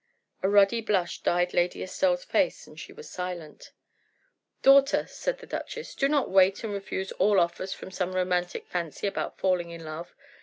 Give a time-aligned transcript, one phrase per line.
[0.41, 3.71] A ruddy blush dyed Lady Estelle's face, and she was silent.
[4.63, 9.05] "Daughter," said the duchess, "do not wait and refuse all offers from some romantic fancy
[9.05, 10.15] about falling in love.